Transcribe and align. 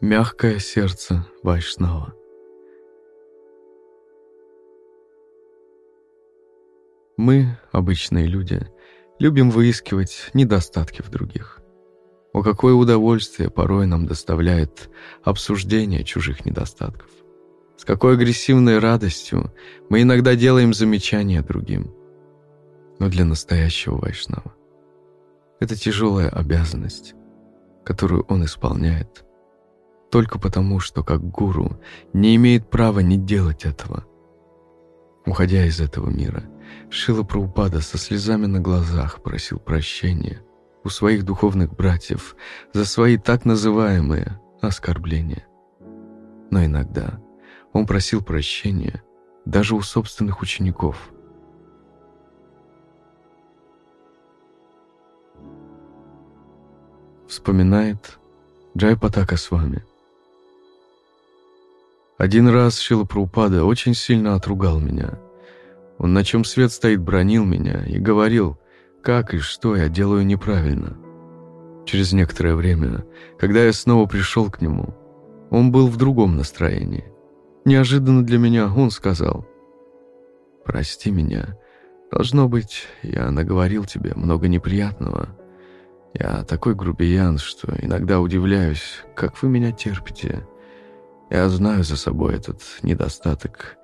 Мягкое 0.00 0.60
сердце 0.60 1.26
Вайшнава. 1.42 2.14
Мы, 7.16 7.58
обычные 7.72 8.26
люди, 8.26 8.64
любим 9.18 9.50
выискивать 9.50 10.30
недостатки 10.34 11.02
в 11.02 11.10
других. 11.10 11.60
О 12.32 12.44
какое 12.44 12.74
удовольствие 12.74 13.50
порой 13.50 13.88
нам 13.88 14.06
доставляет 14.06 14.88
обсуждение 15.24 16.04
чужих 16.04 16.44
недостатков. 16.46 17.10
С 17.76 17.84
какой 17.84 18.14
агрессивной 18.14 18.78
радостью 18.78 19.52
мы 19.88 20.02
иногда 20.02 20.36
делаем 20.36 20.74
замечания 20.74 21.42
другим. 21.42 21.92
Но 23.00 23.08
для 23.08 23.24
настоящего 23.24 23.96
Вайшнава 23.96 24.54
это 25.58 25.74
тяжелая 25.74 26.28
обязанность, 26.28 27.14
которую 27.84 28.22
он 28.28 28.44
исполняет 28.44 29.24
только 30.10 30.38
потому, 30.38 30.80
что 30.80 31.02
как 31.02 31.22
гуру 31.22 31.80
не 32.12 32.36
имеет 32.36 32.70
права 32.70 33.00
не 33.00 33.16
делать 33.16 33.64
этого. 33.64 34.04
Уходя 35.26 35.66
из 35.66 35.80
этого 35.80 36.08
мира, 36.08 36.44
Шила 36.90 37.22
Праупада 37.22 37.80
со 37.80 37.98
слезами 37.98 38.46
на 38.46 38.60
глазах 38.60 39.22
просил 39.22 39.58
прощения 39.58 40.42
у 40.84 40.88
своих 40.88 41.24
духовных 41.24 41.74
братьев 41.74 42.34
за 42.72 42.84
свои 42.84 43.18
так 43.18 43.44
называемые 43.44 44.40
оскорбления. 44.62 45.46
Но 46.50 46.64
иногда 46.64 47.20
он 47.72 47.86
просил 47.86 48.22
прощения 48.22 49.02
даже 49.44 49.74
у 49.74 49.82
собственных 49.82 50.40
учеников. 50.40 51.10
Вспоминает 57.28 58.18
Джай 58.76 58.96
Патака 58.96 59.36
с 59.36 59.50
вами. 59.50 59.84
Один 62.18 62.48
раз 62.48 62.80
Шила 62.80 63.04
Праупада 63.04 63.64
очень 63.64 63.94
сильно 63.94 64.34
отругал 64.34 64.80
меня. 64.80 65.20
Он 65.98 66.12
на 66.12 66.24
чем 66.24 66.42
свет 66.42 66.72
стоит 66.72 67.00
бронил 67.00 67.44
меня 67.44 67.84
и 67.86 68.00
говорил, 68.00 68.58
как 69.04 69.34
и 69.34 69.38
что 69.38 69.76
я 69.76 69.88
делаю 69.88 70.26
неправильно. 70.26 70.98
Через 71.86 72.12
некоторое 72.12 72.56
время, 72.56 73.04
когда 73.38 73.62
я 73.62 73.72
снова 73.72 74.06
пришел 74.06 74.50
к 74.50 74.60
нему, 74.60 74.96
он 75.50 75.70
был 75.70 75.86
в 75.86 75.96
другом 75.96 76.36
настроении. 76.36 77.04
Неожиданно 77.64 78.26
для 78.26 78.38
меня 78.38 78.66
он 78.66 78.90
сказал, 78.90 79.46
«Прости 80.64 81.12
меня, 81.12 81.56
должно 82.10 82.48
быть, 82.48 82.88
я 83.04 83.30
наговорил 83.30 83.84
тебе 83.84 84.12
много 84.16 84.48
неприятного. 84.48 85.28
Я 86.14 86.42
такой 86.42 86.74
грубиян, 86.74 87.38
что 87.38 87.72
иногда 87.80 88.18
удивляюсь, 88.18 89.04
как 89.14 89.40
вы 89.40 89.48
меня 89.48 89.70
терпите». 89.70 90.44
Я 91.30 91.48
знаю 91.50 91.84
за 91.84 91.96
собой 91.96 92.36
этот 92.36 92.62
недостаток. 92.82 93.76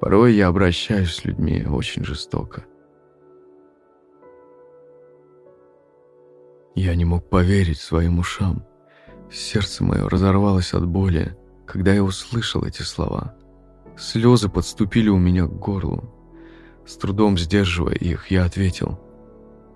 Порой 0.00 0.34
я 0.34 0.48
обращаюсь 0.48 1.14
с 1.14 1.24
людьми 1.24 1.64
очень 1.64 2.04
жестоко. 2.04 2.64
Я 6.74 6.94
не 6.94 7.04
мог 7.04 7.28
поверить 7.28 7.78
своим 7.78 8.18
ушам. 8.18 8.66
Сердце 9.30 9.84
мое 9.84 10.08
разорвалось 10.08 10.74
от 10.74 10.86
боли, 10.86 11.36
когда 11.66 11.94
я 11.94 12.02
услышал 12.02 12.64
эти 12.64 12.82
слова. 12.82 13.34
Слезы 13.96 14.48
подступили 14.48 15.08
у 15.08 15.18
меня 15.18 15.46
к 15.46 15.58
горлу. 15.58 16.12
С 16.86 16.96
трудом 16.96 17.38
сдерживая 17.38 17.94
их, 17.94 18.30
я 18.30 18.44
ответил. 18.44 19.00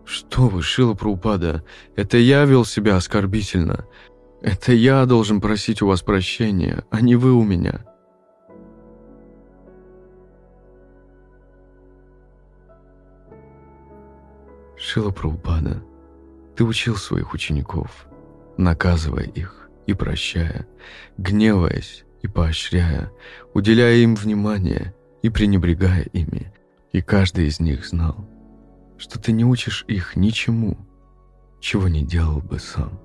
«Что 0.05 0.48
вы, 0.48 0.62
Шила 0.62 0.94
Праупада, 0.94 1.64
это 1.97 2.17
я 2.17 2.44
вел 2.44 2.64
себя 2.64 2.97
оскорбительно. 2.97 3.87
Это 4.42 4.72
я 4.72 5.06
должен 5.06 5.41
просить 5.41 5.82
у 5.82 5.86
вас 5.86 6.02
прощения, 6.02 6.84
а 6.91 7.00
не 7.00 7.16
вы 7.16 7.32
у 7.32 7.42
меня. 7.42 7.84
Шила 14.76 15.10
Прабхупада, 15.10 15.82
ты 16.54 16.64
учил 16.64 16.96
своих 16.96 17.32
учеников, 17.32 18.06
наказывая 18.56 19.25
их 19.25 19.69
и 19.86 19.94
прощая, 19.94 20.66
гневаясь 21.16 22.04
и 22.22 22.28
поощряя, 22.28 23.10
уделяя 23.54 23.96
им 23.96 24.14
внимание 24.14 24.94
и 25.22 25.30
пренебрегая 25.30 26.02
ими. 26.12 26.52
И 26.92 27.00
каждый 27.00 27.46
из 27.46 27.58
них 27.58 27.86
знал, 27.86 28.28
что 28.96 29.19
ты 29.19 29.32
не 29.32 29.44
учишь 29.44 29.84
их 29.88 30.16
ничему, 30.16 30.78
чего 31.60 31.88
не 31.88 32.04
делал 32.04 32.41
бы 32.41 32.58
сам. 32.58 33.00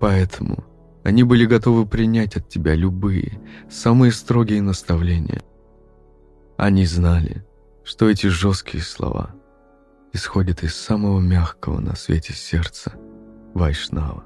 Поэтому 0.00 0.64
они 1.04 1.22
были 1.22 1.44
готовы 1.44 1.86
принять 1.86 2.36
от 2.36 2.48
тебя 2.48 2.74
любые, 2.74 3.40
самые 3.70 4.12
строгие 4.12 4.62
наставления. 4.62 5.42
Они 6.56 6.84
знали, 6.86 7.46
что 7.84 8.08
эти 8.08 8.26
жесткие 8.26 8.82
слова 8.82 9.34
исходят 10.12 10.62
из 10.62 10.74
самого 10.74 11.20
мягкого 11.20 11.80
на 11.80 11.94
свете 11.96 12.32
сердца 12.32 12.94
Вайшнава. 13.54 14.24